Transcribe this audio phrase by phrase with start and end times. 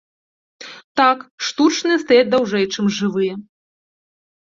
[1.01, 1.17] Так,
[1.51, 3.33] штучныя стаяць даўжэй, чым жывыя.